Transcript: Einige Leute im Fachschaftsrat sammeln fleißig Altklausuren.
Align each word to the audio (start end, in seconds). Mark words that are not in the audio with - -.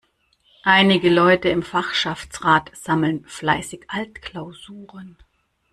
Einige 0.63 1.11
Leute 1.13 1.49
im 1.49 1.61
Fachschaftsrat 1.61 2.71
sammeln 2.75 3.23
fleißig 3.27 3.83
Altklausuren. 3.87 5.15